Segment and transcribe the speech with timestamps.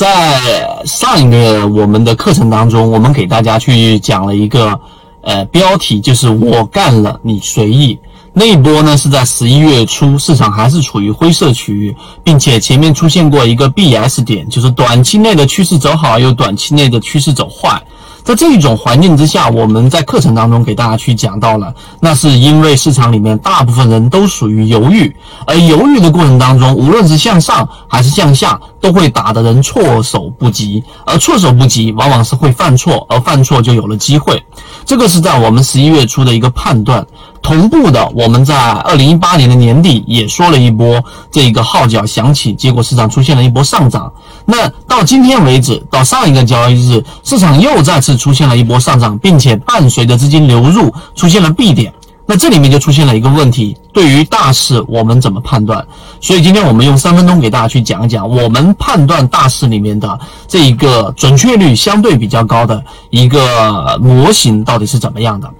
[0.00, 4.80] 在上一个我们的课程当中，我们给大家去讲了一个
[5.20, 7.98] 呃标题，就是我干了，你随意。
[8.32, 11.94] 那一波呢是在十一月初，市场还是处于灰色区域，
[12.24, 17.82] 并且前面出现过一个 BS 点，就是短期内的趋势走好，又短期内的趋势走坏。
[18.22, 25.14] 在这种环境之下，我们在课程当中给大家去讲到了，那是因为市场里面大部分人都属于犹豫，
[25.46, 34.42] 而犹豫的过程当中，无论是向上还是向下，都会打的人措手不及，而措手不及往往是会犯错，而犯错就有了机会。
[34.84, 37.06] 这个是在我们十一月初的一个判断。
[37.42, 44.12] 同步的，我们在二零一八年的年底也说了一波这个号角响起，结果市场出现了一波上涨。
[44.44, 51.92] 那到今天为止，到上一个交易日，市场又再次出现了一波上涨，并且伴随着资金流入出现了 B 点。
[52.26, 55.84] 那这里面就出现了一个问题，对于大势我们怎么判断？
[56.20, 65.50] 所以今天我们用三分钟给大家去讲一讲，我们判断大势里面的这一个准确率相对比较高的一个模型到底是怎么样的。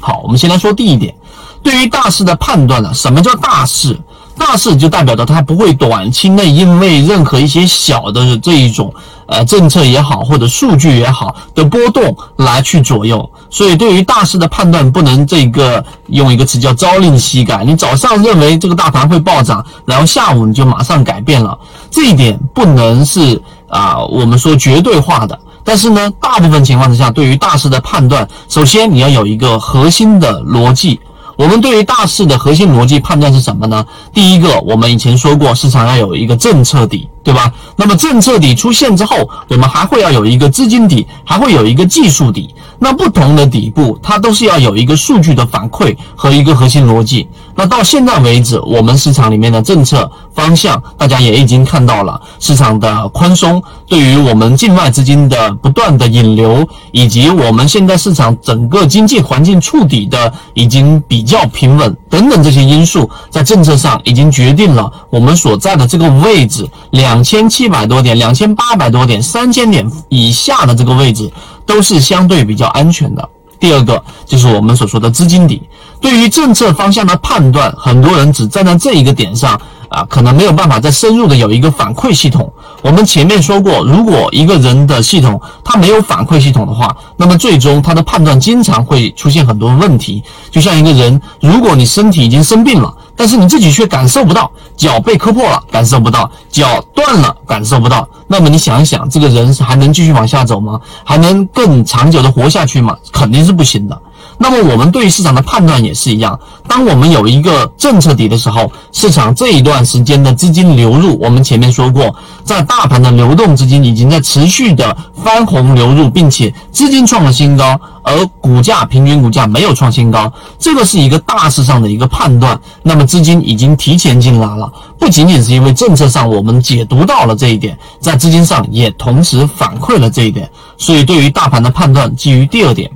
[0.00, 1.12] 好，我们先来说第一点，
[1.60, 3.98] 对于大势的判断呢，什么叫大势？
[4.38, 8.92] 大势就代表着它不会短期内因为任何一些小的这一种
[9.26, 13.28] 呃政策也好，或者数据也好的波动来去左右。
[13.50, 17.64] 所以对于大势的判断，不能这个用一个词叫朝令夕改。
[17.64, 21.58] 你早上认为这个大盘会暴涨，然后下午你就马上改变了，
[21.90, 25.38] 这一点不能是啊我们说绝对化的。
[25.64, 31.00] 但是呢，大部分情况之下，对于大势的判断，首先你要有一个核心的逻辑。
[31.36, 33.86] 我们对于大势的核心逻辑判断是什么呢？
[34.12, 37.52] 第一个，我们以前说过，市场要有一个政策底，对吧？
[37.74, 42.54] 那么政策底出现之后，我们还会要有一个资金底，还会有一个技术底。
[42.78, 47.26] 那不同的底部，它都是要有一个数据的反馈和一个核心逻辑。
[47.56, 71.32] 那到现在为止，我们市场里面的政策方向，大家也已经看到了，市场的宽松对于我们境外资金的不断的引流，以及我们现在市场整个经济环境触底的已经比较平稳等等这些因素，在政策上已经决定了我们所在的这个位置，两两千七百多点、两千八百多点、三千点以下的这个位置。
[71.66, 73.28] 都是相对比较安全的。
[73.58, 75.60] 第二个就是我们所说的资金底，
[76.00, 82.52] 对于政策方向的判断，很多人只站在这一个点上啊，可能没有办法再深入的有一个反馈系统。
[82.82, 90.22] 我们前面说过，如果一个人的系统他没有反馈系统的话，那么最终他的判断经常会出现很多问题。
[90.50, 92.94] 就像一个人，如果你身体已经生病了。
[93.18, 98.06] 但是你自己却感受不到脚被磕破了，感受不到脚断了，感受不到。
[98.26, 100.78] 那么你想一想，这个人还能继续往下走吗？
[101.02, 102.94] 还能更长久的活下去吗？
[103.10, 103.98] 肯定是不行的。
[104.38, 106.38] 那么我们对于市场的判断也是一样。
[106.68, 112.14] 当我们有一个政策底的时候，市场这一段时间的资金流入，我们前面说过，
[112.44, 122.60] 在大盘的流动资金已经在持续的翻红流入，并且资金创了新高，而股价平均股价没有创新高，这个是一个大势上的一个判断。
[122.82, 130.50] 那么资金已经提前进来了，不仅仅是因为政策上我们解读到了这一点，在资金上也同时反馈了这一点。
[130.76, 132.90] 所以对于大盘的判断，基于第二点。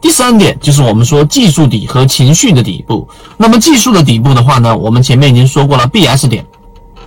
[0.00, 3.08] 第三点就是我们说技术底和情绪的底部。
[3.36, 6.44] 那么技术的底部的话呢，我们前面已经说过了 B S 点。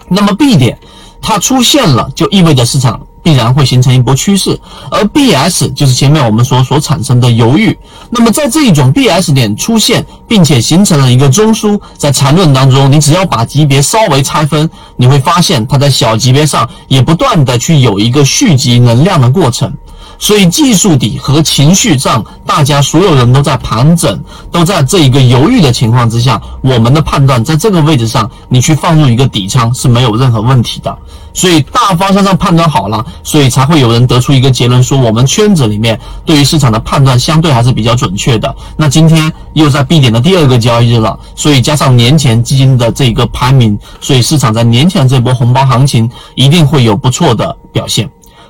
[0.08, 0.78] 那么 B 点
[1.22, 4.60] 它出现了，就意味着市场必然会形成一波趋势。
[4.90, 7.78] 而 B S 就是前面我们说所产生的犹豫。
[8.10, 14.68] 那么在这一种 B S 点出现，并且形成了一个中枢，在缠论当中，你只要把级别稍微拆分，
[14.98, 19.72] 你会发现它在小级别上也不断的去有一个蓄积能量的过程。
[20.20, 24.22] 所以技术底和情绪上，大家所有人都在盘整，
[24.52, 30.96] 都在这一个犹豫的情况之下，我们的判断在这个位置上，你去放入一个底仓是没有任何问题的。
[31.34, 38.54] 所以大方向上判断好了，所以才会有人得出一个结论，说我们圈子里面对于市场的判断相对还是比较准确的。
[38.76, 48.10] 那今天又在 B 点的第二个交易日了，所以加上年前基金的这一个排名，所以市场在年前这波红包行情一定会有不错的表现。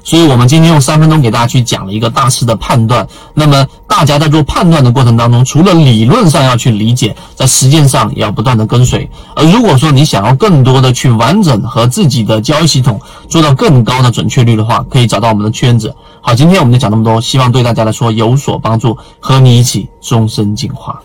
[0.10, 3.08] 所以，我们今天用三分钟给大家去讲了一个大势的判断。
[3.36, 9.08] 那么，大家在做判断的过程当中，除了理论上要去理解，在实践上也要不断的跟随。
[9.36, 15.94] 而如果说你想要更多的去完整和自己的交易系统做到更高的准确率的话，可以找到我们的圈子。
[16.22, 21.00] 好，今天我们就讲那么多，希望对大家来说有所帮助，和你一起终身进化。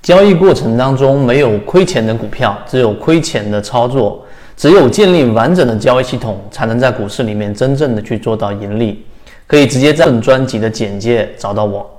[0.00, 4.18] 交易过程当中没有亏钱的股票，只有亏钱的操作。
[4.56, 9.04] 只有建立完整的交易系统，才能在股市里面真正的去做到盈利。
[9.46, 11.93] 可以直接在本专辑的简介找到我。